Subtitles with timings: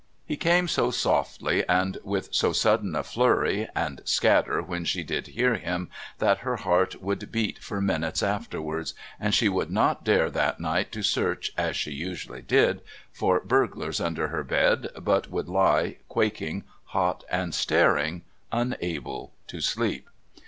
[0.25, 5.27] He came so softly and with so sudden a flurry and scatter when she did
[5.27, 10.31] hear him that her heart would beat for minutes afterwards, and she would not dare
[10.31, 12.81] that night to search, as she usually did,
[13.13, 20.09] for burglars under her bed, but would lie, quaking, hot and staring, unable to sleep.